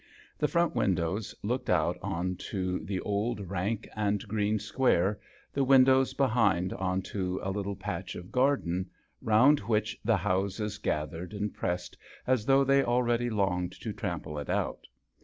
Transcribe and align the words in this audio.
The 0.39 0.47
front 0.47 0.73
windows 0.75 1.35
looked 1.43 1.69
out 1.69 1.95
on 2.01 2.35
to 2.49 2.79
the 2.79 2.99
old 3.01 3.47
rank 3.51 3.87
and 3.95 4.27
green 4.27 4.57
square, 4.57 5.19
the 5.53 5.63
windows 5.63 6.15
behind 6.15 6.73
on 6.73 7.03
to 7.03 7.39
a 7.43 7.51
little 7.51 7.75
patch 7.75 8.15
of 8.15 8.31
garden 8.31 8.89
round 9.21 9.59
which 9.59 9.99
the 10.03 10.17
houses 10.17 10.79
gathered 10.79 11.33
and 11.35 11.53
^pressed 11.55 11.97
as 12.25 12.47
though 12.47 12.63
they 12.63 12.83
already 12.83 13.29
llonged 13.29 13.79
to 13.81 13.93
trample 13.93 14.39
it 14.39 14.49
out. 14.49 14.87